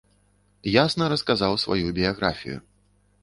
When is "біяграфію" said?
1.99-2.57